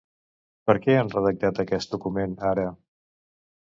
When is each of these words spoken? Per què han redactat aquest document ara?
Per 0.69 0.75
què 0.85 0.95
han 1.01 1.13
redactat 1.17 1.63
aquest 1.67 1.95
document 1.99 2.37
ara? 2.57 2.69